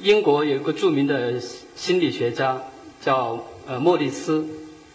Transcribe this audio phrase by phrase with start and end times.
[0.00, 2.62] 英国有一个著名的心理学家
[3.00, 4.46] 叫呃莫里斯，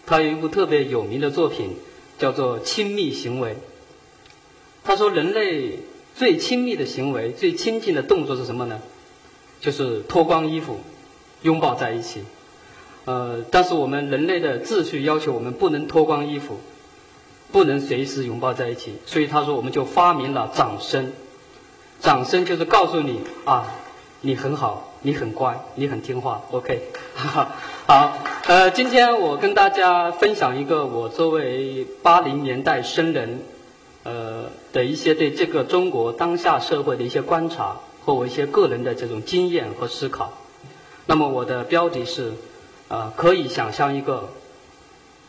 [0.06, 1.76] 他有一部特别有名的作品
[2.18, 3.50] 叫做《亲密行为》。
[4.82, 5.80] 他说，人类
[6.14, 8.80] 最亲密的行为、最亲近的动作是什么呢？
[9.60, 10.80] 就是脱光衣服，
[11.42, 12.20] 拥抱在一起。
[13.04, 16.58] 呃，但是我们人类的秩序要求我们不能脱光衣服，
[17.52, 18.94] 不能随时拥抱在一起。
[19.04, 21.12] 所以他说，我们就发明了掌声。
[22.00, 23.66] 掌声就是告诉你啊，
[24.22, 24.93] 你很好。
[25.06, 26.80] 你很乖，你很听话，OK，
[27.14, 33.42] 好，呃，今天我跟大家分享一个我作为八零年代生人，
[34.04, 40.32] 呃的一些对这个中国当下社会的一些观察和我一些个人的这种经验和思考。
[41.04, 42.32] 那么我的标题是，
[42.88, 44.30] 呃，可以想象一个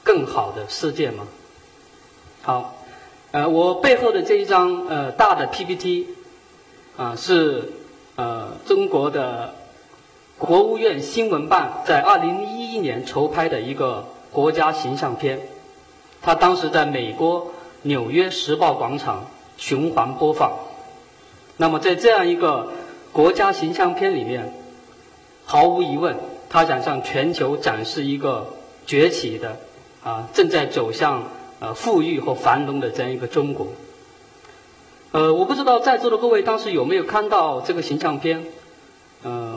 [0.05, 1.27] 更好的世界吗？
[2.43, 2.77] 好，
[3.31, 6.07] 呃，我背后的这一张呃大的 PPT，
[6.95, 7.73] 啊是
[8.15, 9.53] 呃中国的。
[10.37, 15.39] 国务院新闻办在二零一一年筹拍的一个国家形象片，
[16.21, 20.51] 它当时在美国纽约时报广场循环播放。
[21.55, 22.67] 那么在这样一个
[23.13, 24.53] 国家形象片里面，
[25.45, 26.17] 毫无疑问，
[26.49, 28.55] 他想向全球展示一个
[28.85, 29.57] 崛起的
[30.03, 31.23] 啊正在走向
[31.61, 33.67] 呃富裕和繁荣的这样一个中国。
[35.13, 38.45] 呃，我不知道在座的各位当时有没有看到这个形象片。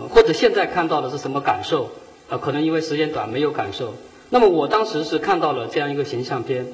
[0.09, 1.91] 或者现在看到的是什么感受？
[2.29, 3.95] 呃，可能因为时间短没有感受。
[4.31, 6.67] 那么我当时是看到了这样一个形象片，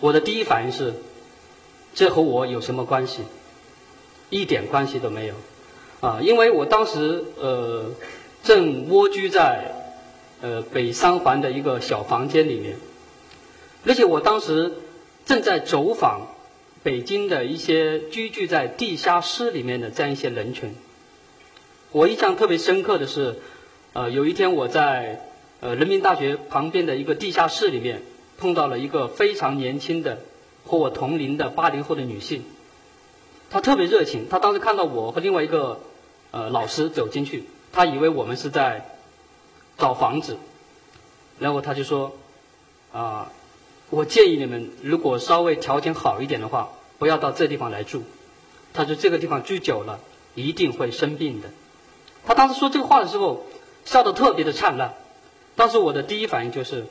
[0.00, 0.94] 我的第一反应是，
[1.94, 3.22] 这和我有什么关系？
[4.30, 5.34] 一点关系都没有。
[6.00, 7.86] 啊，因为我当时呃
[8.44, 9.72] 正蜗居在
[10.40, 12.76] 呃北三环的一个小房间里面，
[13.84, 14.74] 而且我当时
[15.26, 16.28] 正在走访
[16.84, 20.72] 北京的一些居住在地下室里面的这样一些人群。
[21.90, 23.36] 我印象特别深刻的是，
[23.94, 25.24] 呃，有一天我在
[25.60, 28.02] 呃人民大学旁边的一个地下室里面
[28.36, 30.18] 碰到了一个非常年轻的
[30.66, 32.44] 和我同龄的八零后的女性，
[33.48, 34.28] 她特别热情。
[34.28, 35.80] 她当时看到我和另外一个
[36.30, 38.98] 呃老师走进去，她以为我们是在
[39.78, 40.36] 找房子，
[41.38, 42.12] 然后她就说
[42.92, 43.32] ：“啊，
[43.88, 46.68] 我建议你们如果稍微条件好一点的话，
[46.98, 48.02] 不要到这地方来住。
[48.74, 50.00] 她说这个地方住久了
[50.34, 51.48] 一定会生病的。”
[52.28, 53.46] 他当时说这个话的时候，
[53.86, 54.92] 笑得特别的灿烂。
[55.56, 56.84] 当时我的第一反应就是，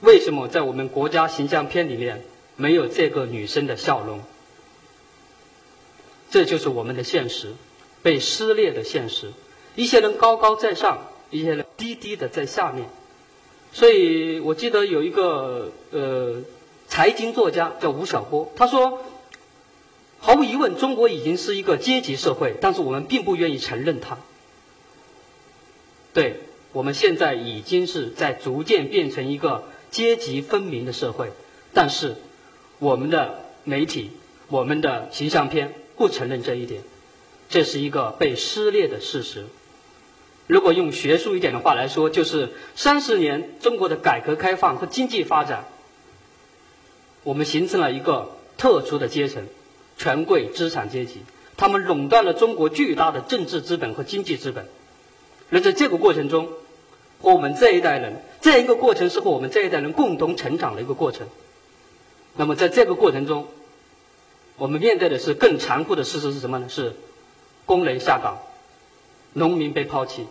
[0.00, 2.22] 为什么在我们国家形象片里面
[2.54, 4.20] 没有这个女生的笑容？
[6.30, 7.54] 这就是我们的现实，
[8.00, 9.32] 被撕裂的现实。
[9.74, 10.98] 一些人高高在上，
[11.30, 12.88] 一些人低低的在下面。
[13.72, 16.42] 所以我记得有一个呃
[16.86, 19.02] 财经作家叫吴晓波，他说。
[20.24, 24.18] 毫无疑问，中国已经是一个阶级社会，但是我们并不愿意承认它。
[26.14, 26.36] 对，
[26.72, 31.32] 我们现在已经是在逐渐变成一个阶级分明的社会，
[31.74, 32.14] 但是
[32.78, 34.12] 我们的媒体、
[34.46, 36.82] 我们的形象片不承认这一点，
[37.48, 39.46] 这是一个被撕裂的事实。
[40.46, 45.64] 如果用学术一点的话来说，就是三十年中国的改革开放和经济发展，
[47.24, 49.48] 我们形成了一个特殊的阶层。
[50.02, 51.20] 权贵资产阶级，
[51.56, 54.66] 他们垄断了中国巨大的政治资本和经济资本。
[55.52, 56.48] 而在这个过程中，
[57.20, 61.28] 和我们这一代人，这样一个过程是和我们这一代人共同成长的一个过程。
[62.34, 63.46] 那么在这个过程中，
[64.56, 66.68] 我们面对的是更残酷的事实是什么呢？
[66.68, 66.96] 是
[67.64, 68.38] 工人下岗，
[69.34, 70.26] 农民被抛弃，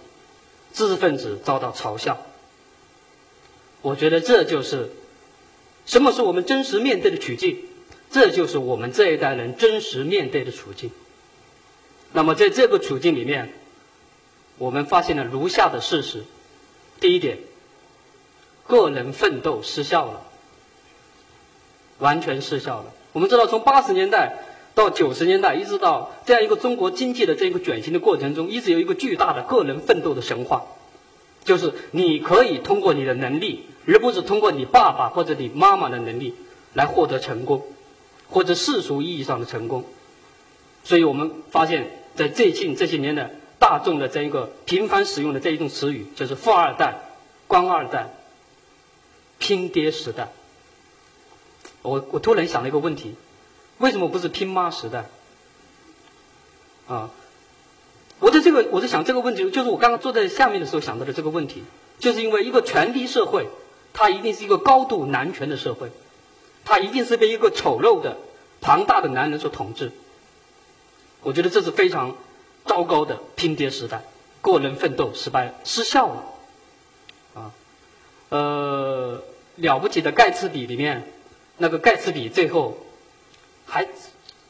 [0.74, 2.18] 知识分子遭到嘲笑。
[3.82, 4.90] 我觉得这就是
[5.86, 7.58] 什么是我们真实面对的处境。
[8.12, 10.92] 这就是我们这一代人真实面对的处境。
[12.12, 13.54] 那么，在这个处境里面，
[14.58, 16.26] 我们发现了如下的事实：
[17.00, 17.40] 第一点，
[18.68, 20.24] 个人奋斗失效了，
[22.00, 22.94] 完全失效了。
[23.14, 24.40] 我们知道，从八十年代
[24.76, 30.66] 到九十年代，一直到这样一个中国经济的这个转型的过程中，一直有一个巨大的个人奋斗的神话，
[31.46, 36.36] 就是你可以通过你的能力，而不是通过你爸爸或者你妈妈的能力
[36.74, 37.66] 来获得成功。
[38.32, 39.86] 或者世俗意义上的成功，
[40.84, 43.30] 所以我们发现，在最近这些年的
[43.60, 46.96] 大众的这一个频繁使用的这一种词语，就是“富二代
[47.48, 48.10] ”“官二代
[49.38, 50.30] ”“拼爹时代”。
[51.84, 53.16] 我我突然想了一个问题：
[53.80, 55.10] 为什么不是“拼妈时代”？
[56.88, 57.12] 啊，
[58.20, 61.64] 我在这个我在想这个问题，就是我刚刚坐在下面的时候想到的这个问题，
[62.00, 63.50] 就是因为一个权力社会，
[63.94, 65.92] 它一定是一个高度男权的社会。
[66.66, 68.18] 他一定是被一个丑陋的、
[68.62, 69.92] 庞大的男人所统治。
[71.22, 72.16] 我觉得这是非常
[72.66, 74.04] 糟糕的拼爹时代。
[74.42, 76.26] 个人奋斗失败失效了，
[77.36, 77.54] 啊，
[78.30, 79.24] 呃，
[79.58, 81.04] 了不起的盖茨比里面，
[81.58, 82.76] 那个盖茨比最后
[83.68, 83.88] 还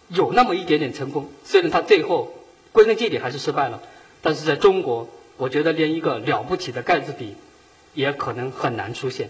[0.08, 2.34] 有那么一点点成功，虽然他最后
[2.72, 3.82] 归根结底还是失败了，
[4.22, 7.36] 但是在中国，我觉得连一个了不起的盖茨比
[7.94, 9.30] 也可能很难出现。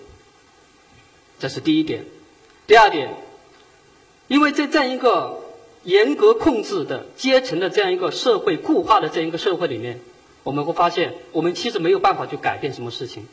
[1.39, 2.05] 这是第一点，
[2.71, 3.09] 第二点，
[4.29, 5.41] 因为在这样一个
[5.83, 10.00] 严格控制的阶层的这样一个社会固化的这样一个社会里面，
[10.44, 13.27] 我们会发现，我们其实没有办法去改变什么事情，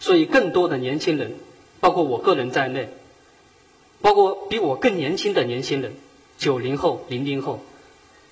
[0.00, 1.36] 所以更多的年轻人，
[1.80, 2.90] 包括我个人在内，
[4.02, 5.94] 包括比我更年轻的年轻人，
[6.36, 7.60] 九零后、零零后，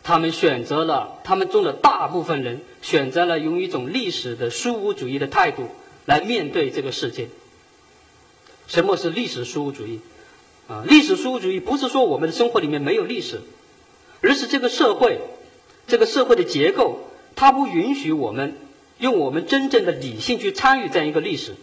[0.02, 5.70] 他们选择了，他们中的大部分人选择了用一种历史的虚无主义的态度
[6.04, 7.30] 来面对这个世界。
[8.70, 9.98] 什么是历史虚无主义？
[10.68, 13.40] 啊，历史虚无主义不是说我们的生活里面没有历史，
[14.22, 15.18] 而是这个社会，
[15.88, 17.00] 这个社会的结构，
[17.34, 18.56] 它不允许我们
[18.98, 21.56] 用我们真正的理性去参与这样一个历史，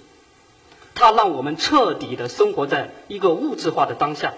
[0.95, 4.33] 它让我们彻底的生活在一个物质化的当下，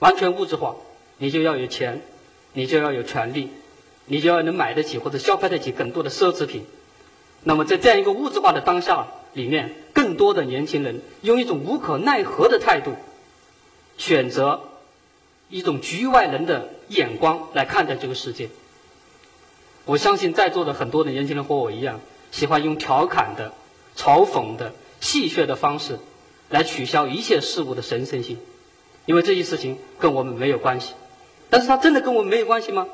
[0.00, 0.74] 完全物质化，
[1.18, 2.02] 你就要有钱，
[2.52, 3.50] 你就要有权利，
[4.06, 6.66] 你就要能买得起或者消费得起更多的奢侈品，
[7.44, 9.74] 那么在这样一个物质化的当下里面。
[9.94, 12.92] 更多的年轻人用一种无可奈何的态度，
[13.96, 14.60] 选择
[15.48, 18.48] 一种局外人的眼光来看待这个世界。
[19.86, 23.52] 我相信在座的很多的年轻人和我一样，喜欢用调侃的、
[23.96, 25.98] 嘲讽的、戏谑的方式
[26.48, 28.38] 来取消一切事物的神圣性，
[29.04, 30.94] 因为这些事情跟我们没有关系。
[31.50, 32.86] 但是它真的跟我们没有关系吗？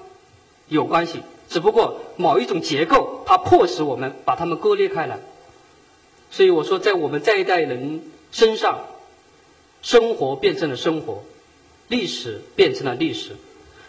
[0.69, 1.21] 有关系，
[1.51, 5.19] 只不过某一种结构它迫使我们把它们割裂开来。
[6.35, 8.03] 所以我说，在我们这一代人
[8.33, 8.87] 身上，
[9.83, 11.23] 生活变成了生活，
[11.87, 13.37] 历史变成了历史。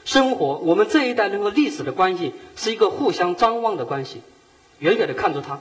[0.04, 4.22] 生活，我们这一代人和历史的关系是一个互相张望的关系，
[4.78, 5.60] 远远的看着它，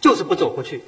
[0.00, 0.82] 就是不走过去。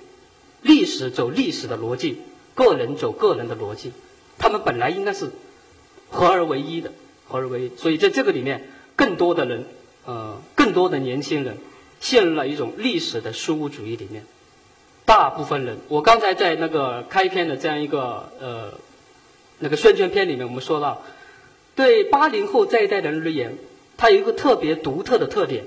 [0.63, 2.19] 历史走历史的逻辑，
[2.57, 3.93] 个人走个人的逻辑，
[4.37, 5.31] 他们本来应该是
[6.11, 6.91] 合而为一的，
[7.29, 7.77] 合而为一。
[7.77, 9.67] 所以在这个里面，更多的人，
[10.07, 11.59] 呃，更多的年轻人，
[12.01, 14.27] 陷入了一种历史的虚无主义里面。
[15.05, 18.73] 大部分人，我刚才在那个开篇的这样一个呃
[19.59, 21.03] 那个宣传片里面，我们说到，
[21.75, 23.59] 对八零后这一代人而言，
[23.97, 25.65] 他有一个特别独特的特点。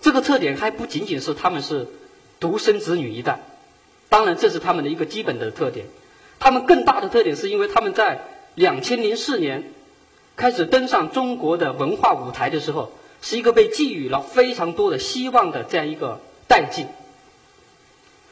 [0.00, 1.88] 这个特点还不仅仅是他们是
[2.38, 3.40] 独生子女一代，
[4.08, 5.86] 当然这是他们的一个基本的特点。
[6.38, 8.20] 他们更大的特点是因为他们在
[8.54, 9.72] 两千零四年
[10.36, 12.92] 开始登上中国的文化舞台的时候，
[13.22, 16.84] 是一个被寄予了非常多的希望的这样一个代际。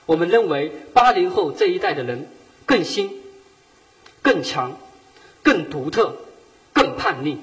[0.06, 2.28] 我们认为八零后这一代的人
[2.66, 3.20] 更新、
[4.20, 4.78] 更强、
[5.42, 6.16] 更独特、
[6.72, 7.38] 更叛逆。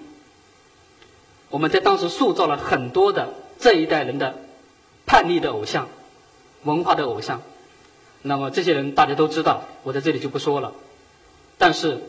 [1.49, 4.35] 我们在当时塑造了很多的这一代人的
[5.05, 5.87] 叛逆的偶像、
[6.63, 7.41] 文化的偶像。
[8.21, 10.73] 那么这些人大家都知道，我在这里就不说了。
[11.57, 12.01] 但是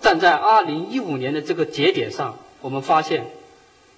[0.00, 3.26] 站在二零一五年的这个节点上，我们发现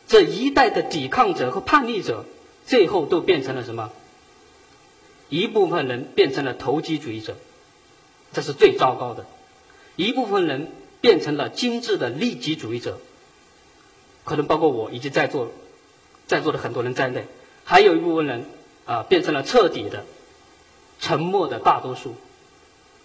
[0.08, 2.24] 这一代的抵抗者和叛逆者，
[2.66, 3.90] 最后都变成了什么？
[5.28, 7.36] 一部分人变成了投机主义者，
[8.32, 9.24] 这是最糟糕的；
[9.96, 10.68] 一部分人
[11.00, 12.98] 变成了精致的利己主义者，
[14.24, 15.50] 可能包括我以及在座
[16.26, 17.26] 在座的很多人在内。
[17.64, 18.44] 还有一部分人
[18.84, 20.04] 啊，变成了彻底的
[21.00, 22.14] 沉默的大多数，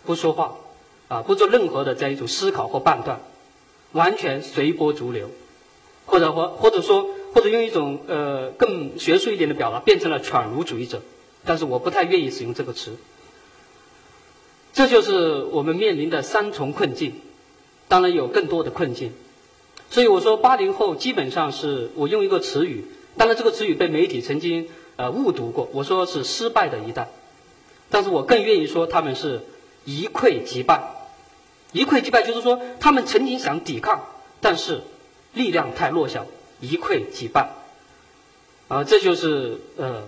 [0.05, 0.57] 不说话
[1.07, 3.19] 啊，不做任何的这样一种思考或判断，
[3.91, 5.31] 完全随波逐流，
[6.05, 11.01] 或者或或者说或者用一种呃更学术一点的表达，变成了犬儒主义者。
[11.43, 12.95] 但是我不太愿意使用这个词。
[14.73, 17.19] 这就是我们面临的三重困境，
[17.89, 19.11] 当然有更多的困境。
[19.89, 22.85] 所以我说，八零后基本上是我用一个词语，
[23.17, 27.09] 当然这个词语被媒体曾经呃误读过，我说是失败的一代。
[27.89, 29.41] 但是我更愿意说他们是
[29.83, 30.83] 一溃即败。
[31.73, 34.05] 一溃即败就是说他们曾经想抵抗，
[34.39, 34.83] 但是
[35.33, 36.25] 力量太弱小，
[36.61, 37.49] 一溃即败。
[38.69, 40.03] 啊，这就是呃。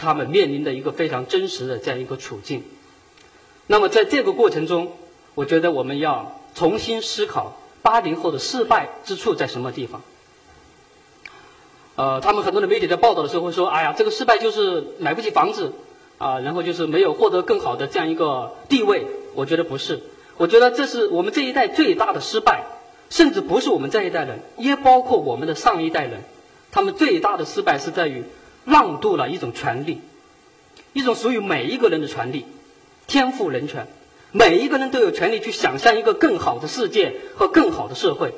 [0.00, 2.64] 他们面临的一个非常真实的这样一个处境。
[3.66, 4.92] 那么在这个过程中，
[5.34, 10.00] 我觉得我们要重新思考八零后的失败之处在什么地方。
[11.96, 15.74] 呃，他们很多的媒体在报道的时候会说：“哎呀，这个失败就是买不起房子
[16.16, 20.00] 啊，然后就是没有获得更好的这样一个地位。”我觉得不是，
[20.38, 22.64] 我觉得这是我们这一代最大的失败，
[23.10, 26.22] 甚至不是我们这一代人，也包括我们的上一代人，
[26.72, 28.24] 他们最大的失败是在于。
[28.64, 30.00] 让渡了一种权利，
[30.92, 32.46] 一种属于每一个人的权利，
[33.06, 33.86] 天赋人权，
[34.32, 38.34] 每一个人都有权利去想象一个更好的世界和更好的社会，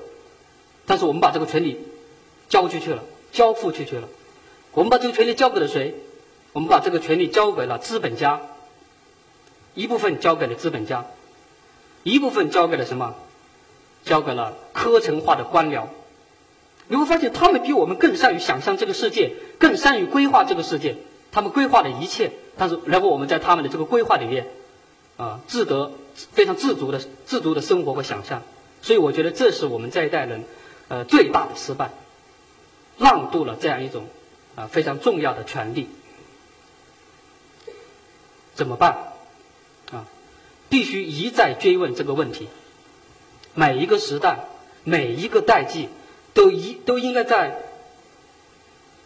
[0.87, 1.79] 但是我们把这个权利
[2.49, 3.02] 交出去了，
[3.33, 4.09] 交付出去了，
[4.73, 5.95] 我们把这个权利交给了谁？
[6.52, 8.41] 我们把这个权利交给了资本家，
[9.75, 11.07] 一部分交给了资本家，
[12.02, 13.14] 一部分交给了什么？
[14.05, 15.87] 交给了科层化的官僚。
[16.89, 20.97] 你会发现，他们比我们更善于想象这个世界，更善于规划这个世界。
[21.31, 24.49] 他们规划的一切，但是然后我们在他们的这个规划里面，
[25.17, 28.43] 啊，自得非常自足的自足的生活和想象。
[28.83, 30.45] 所以，我觉得这是我们这一代人，
[30.89, 31.91] 呃，最大的失败，
[32.99, 34.07] 让渡了这样一种
[34.57, 35.89] 啊非常重要的权利。
[38.55, 39.12] 怎么办？
[39.91, 40.05] 啊，
[40.69, 42.49] 必须一再追问这个问题。
[43.55, 44.49] 每一个时代，
[44.85, 45.89] 每一个代际，
[46.35, 47.62] 都一都应该在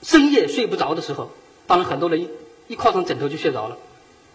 [0.03, 1.31] 深夜睡不着的时候，
[1.67, 2.29] 当然很多人
[2.69, 3.79] 一靠上枕头就睡着了，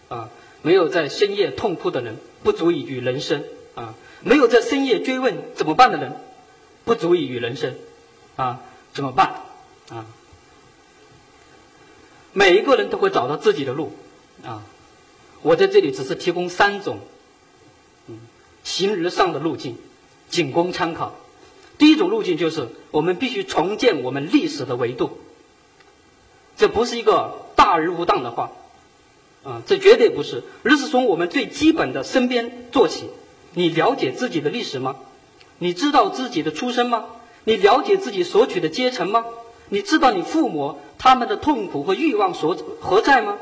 [0.09, 0.29] 啊，
[0.61, 3.43] 没有在深夜痛哭的人，不足以与人生
[3.75, 6.15] 啊，没有在深夜追问怎么办的人，
[6.83, 7.75] 不足以与人生
[8.35, 8.61] 啊，
[8.93, 9.43] 怎么办
[9.89, 10.05] 啊？
[12.33, 13.93] 每一个人都会找到自己的路
[14.43, 14.63] 啊。
[15.41, 16.99] 我在这里只是提供三种，
[18.07, 18.19] 嗯，
[18.63, 19.77] 形而上的路径，
[20.29, 21.15] 仅供参考。
[21.81, 25.17] 第一种路径就是我们必须重建我们历史的维度。
[26.55, 28.51] 这不是一个大而无当的话，
[29.41, 33.09] 啊，这绝对不是，而是从我们最基本的身边做起。
[33.55, 34.97] 你了解自己的历史吗？
[35.57, 37.05] 你知道自己的出身吗？
[37.45, 39.25] 你了解自己所取的阶层吗？
[39.69, 43.39] 你知道你父母他们的痛苦和欲望所何在吗？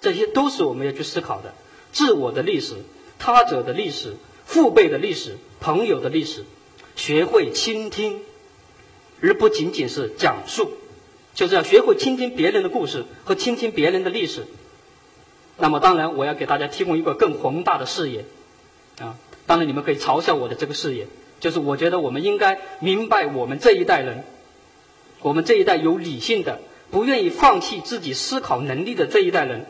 [0.00, 1.54] 这些都是我们要去思考的：
[1.92, 2.74] 自我的历史、
[3.20, 6.44] 他者的历史、父辈的历史、朋友的历史。
[6.98, 8.20] 学会倾听，
[9.22, 10.72] 而不仅仅是讲述，
[11.32, 14.44] 就是要学会倾听别人的故事和倾听别人的历史。
[15.56, 18.24] 那么，当然我要给大家提供一个更宏大的视野
[18.98, 19.16] 啊！
[19.46, 21.06] 当然，你们可以嘲笑我的这个视野，
[21.38, 24.24] 就是我觉得我们应该明白，我们这一代人，
[25.22, 29.66] 我们这一代有理性的、不愿意放弃自己思考能力的这一代人。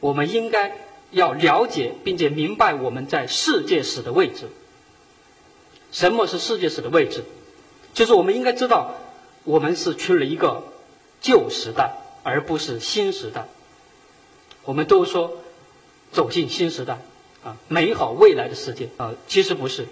[0.00, 0.74] 我们应该
[1.10, 4.48] 要了解并且明白我们在世界史的位置。
[5.92, 7.24] 什么是世界史的位置？
[7.92, 8.94] 就是我们应该知道，
[9.44, 10.62] 我们是去了一个
[11.20, 13.48] 旧时代，而不是新时代。
[14.64, 15.38] 我们都说
[16.12, 16.98] 走进新时代
[17.42, 19.86] 啊，美好未来的世界啊，其实不是。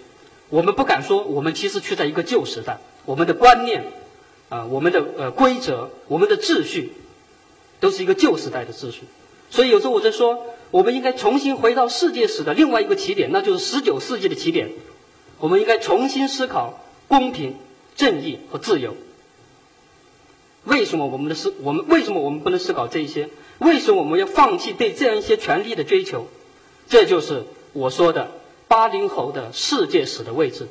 [0.49, 2.79] 我们不敢说，我们其实处在一个旧时代。
[3.05, 3.91] 我们的观念
[4.49, 6.93] 啊，我们的呃规则，我们的秩序，
[7.79, 9.01] 都是一个旧时代的秩序。
[9.49, 14.69] 所以有时候我在说，我们应该重新回到世界史的另外一个起点，那就是十九世纪的起点。
[15.39, 17.55] 我们应该重新思考公平、
[17.95, 18.95] 正义和自由。
[20.65, 23.29] 为什么我们的思我们为什么我们不能思考这一些？
[23.59, 26.27] 为什么我们要放弃对这样一些权利的追求？
[26.87, 28.31] 这就是我说的
[28.67, 30.67] 八零后的世界史的位置。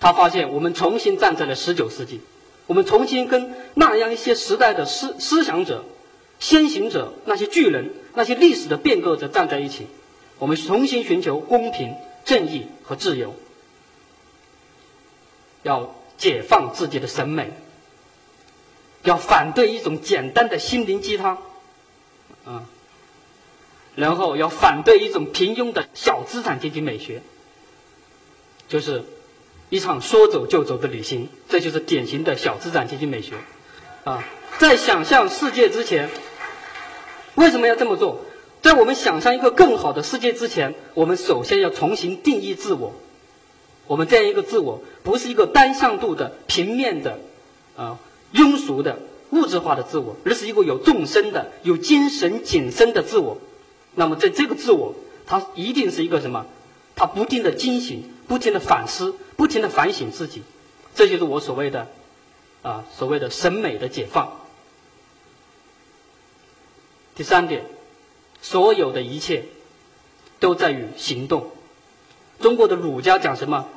[0.00, 2.20] 他发现我们重新站在了十九世纪，
[2.66, 5.84] 我们重新跟那样一些时代的思思想者。
[6.40, 9.86] 先行者，那些巨人，那些历史的变革者站在一起，
[10.40, 13.34] 我们重新寻求公平、正义和自由，
[15.62, 17.50] 要解放自己的审美，
[19.02, 21.38] 要反对一种简单的心灵鸡汤，
[22.44, 22.64] 啊，
[23.94, 27.22] 然后要反对一种平庸的小资产阶级美学，
[28.68, 29.04] 就是
[29.70, 33.34] 一场说走就走的旅行，这就是典型的小资产阶级美学，
[34.04, 34.24] 啊，
[34.58, 36.08] 在想象世界之前。
[37.34, 38.26] 为什么要这么做？
[38.62, 42.94] 在我们想象一个更好的世界之前，我们首先要重新定义自我。
[43.88, 47.18] 我们这样一个自我，不是一个单向度的、平面的、
[47.76, 47.98] 啊
[48.32, 49.00] 庸俗的、
[49.30, 53.36] 物质化的自我，而是一个有众生的、有精神紧身的自我。
[53.94, 54.94] 那么，在这个自我，
[55.26, 56.46] 它一定是一个什么？
[56.94, 60.42] 它不停的惊醒，不停的反思，不停的反省自己。
[60.94, 61.88] 这就是我所谓的
[62.62, 64.32] 啊，所谓的审美的解放。
[67.14, 67.66] 第三点，
[68.42, 69.44] 所有的一切
[70.40, 71.50] 都在于行动。
[72.40, 73.68] 中国的儒家讲什么？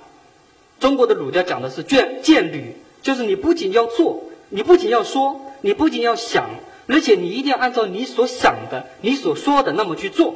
[0.79, 6.49] 中国的儒家讲的是见见履，就是你不仅要做，你不仅要说，你不仅要想，
[6.87, 10.35] 而且你一定要按照你所想的、你所说的那么去做。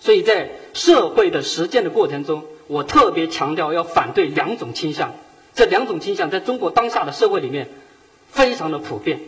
[0.00, 5.14] 所以在社会的实践的过程中，我特别强调要反对两种倾向。
[5.54, 7.68] 这两种倾向在中国当下的社会里面
[8.28, 9.20] 非常的普遍。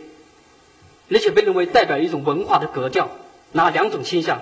[1.11, 3.11] 而且被认为代表一种文化的格调，
[3.51, 4.41] 哪两种倾向？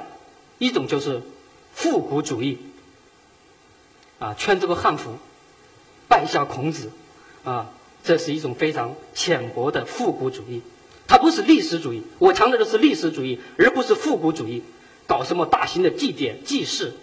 [0.59, 1.21] 一种就是
[1.73, 2.59] 复古主义，
[4.19, 5.15] 啊，穿这个汉服，
[6.07, 6.91] 拜下孔子，
[7.43, 7.71] 啊，
[8.03, 10.61] 这是一种非常浅薄的复古主义。
[11.07, 14.63] 它不是历史主义，我强调的是历史主义，而不是复古主义。
[15.07, 16.93] 搞什么大型的祭典、祭祀，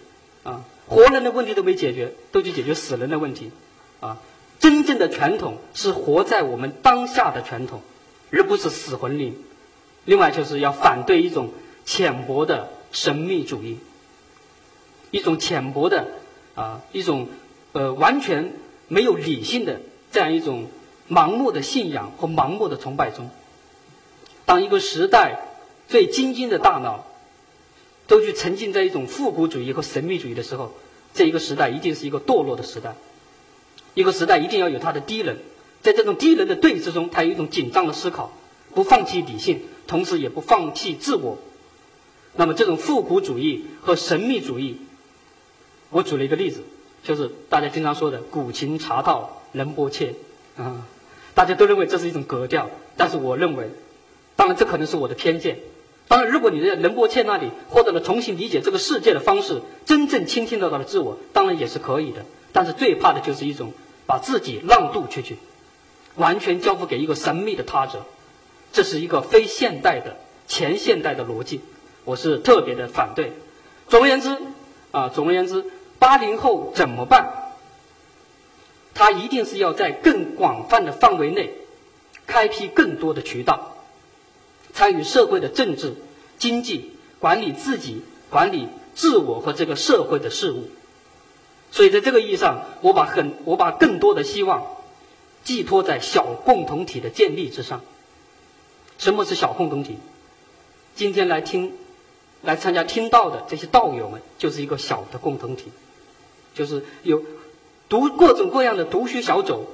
[0.43, 3.51] 啊，活人的问题都没解决，都去解决死人的问题，
[3.99, 4.17] 啊，
[4.59, 7.81] 真正的传统是活在我们当下的传统。
[8.31, 9.35] 而不是死魂灵。
[10.05, 11.51] 另外，就是要反对一种
[11.85, 13.77] 浅薄的神秘主义，
[15.11, 16.07] 一种浅薄的
[16.55, 17.27] 啊，一种
[17.73, 18.53] 呃完全
[18.87, 20.67] 没有理性的这样一种
[21.09, 23.29] 盲目的信仰和盲目的崇拜中。
[24.45, 25.39] 当一个时代
[25.87, 27.05] 最精英的大脑
[28.07, 30.73] 都去沉浸在一种复古主义和神秘主义的时候，
[31.13, 32.95] 这一个时代一定是一个堕落的时代。
[33.93, 35.37] 一个时代一定要有它的低能，
[35.81, 38.31] 在这种低能的对峙中，它有一种紧张的思考，
[38.73, 41.39] 不放弃理性，同时也不放弃自我。
[42.35, 44.77] 那么，这种复古主义和神秘主义，
[45.89, 46.61] 我举了一个例子，
[47.03, 50.13] 就是大家经常说的“古琴茶道仁波切”，
[50.55, 50.85] 啊，
[51.33, 53.71] 大家都认为这是一种格调，但是我认为，
[54.35, 55.57] 当然这可能是我的偏见。
[56.07, 62.25] 当然，如果你在仁波切那里获得了重新理解这个世界的方式，真正倾听到了自我，当然也是可以的。
[62.53, 63.73] 但是最怕的就是一种
[64.05, 65.37] 把自己让渡出去，
[66.15, 68.05] 完全交付给一个神秘的他者，
[68.71, 71.61] 这是一个非现代的前现代的逻辑，
[72.05, 73.33] 我是特别的反对。
[73.87, 74.37] 总而言之，
[74.91, 75.65] 啊，总而言之，
[75.97, 77.33] 八零后怎么办？
[78.93, 81.51] 他一定是要在更广泛的范围内，
[82.27, 83.77] 开辟更多的渠道，
[84.73, 85.95] 参与社会的政治、
[86.37, 90.69] 经济，管理自己、管理自我和这个社会的事物。
[91.71, 94.65] 所以，在这个意义上，我把很我把更多的希望
[95.43, 97.81] 寄托在小共同体的建立之上。
[98.99, 99.97] 什么是小共同体？
[100.93, 101.71] 今天来听、
[102.43, 105.71] 来参加听道的这些道友们，就是一个小的共同体，
[106.53, 107.23] 就是有
[107.87, 109.67] 读各种各样的读书小组、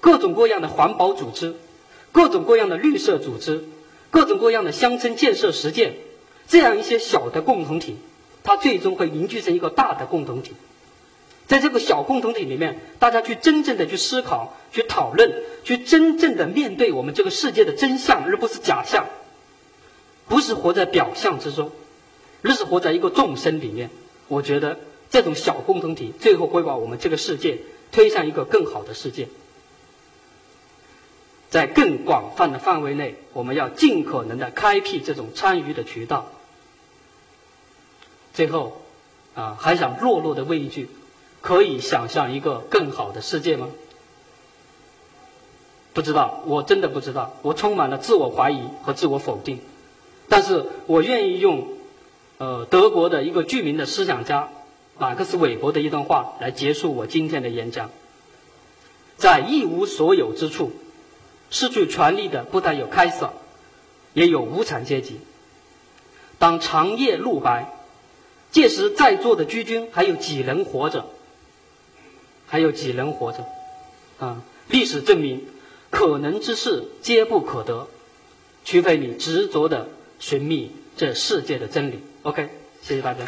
[0.00, 1.54] 各种各样的环保组织、
[2.10, 3.64] 各种各样的绿色组织、
[4.10, 5.94] 各种各样的乡村建设实践，
[6.48, 7.96] 这样一些小的共同体，
[8.42, 10.54] 它最终会凝聚成一个大的共同体。
[11.52, 19.06] 在这个小共同体里面，大家去真正的去思考、去讨论、去真正的面对我们这个世界的真相，而不是假象，
[20.28, 21.70] 不是活在表象之中，
[22.40, 23.90] 而是活在一个众生里面。
[24.28, 24.78] 我觉得
[25.10, 27.58] 这种小共同体最后会把我们这个世界
[27.90, 29.28] 推向一个更好的世界。
[31.50, 36.32] 在更广泛的范围内，我们要尽可能的开辟这种参与的渠道。
[38.32, 38.80] 最后，
[39.34, 40.88] 啊，还想弱弱的问一句。
[41.42, 43.68] 可以想象一个更好的世界吗？
[45.92, 47.34] 不知道，我真的不知道。
[47.42, 49.60] 我充满了自我怀疑和自我否定。
[50.28, 51.68] 但是我愿意用，
[52.38, 54.48] 呃，德国的一个著名的思想家
[54.98, 57.90] 马克思韦伯的一段话来结束我今天的演讲。
[59.16, 60.72] 在一无所有之处，
[61.50, 63.32] 失去权力的不但有开撒，
[64.14, 65.20] 也有无产阶级。
[66.38, 67.68] 当长夜露白，
[68.50, 71.04] 届时在座的居君还有几人活着？
[72.52, 73.46] 还有几人活着？
[74.18, 75.40] 啊，历史证明，
[75.88, 77.88] 可能之事皆不可得，
[78.62, 79.88] 除非你执着的
[80.18, 82.00] 寻觅这世界的真理。
[82.24, 82.50] OK，
[82.82, 83.24] 谢谢大家。